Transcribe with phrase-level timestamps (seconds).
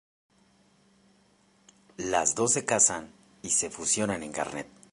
[1.97, 3.11] Las dos se casan
[3.43, 4.67] y se fusionan en Garnet.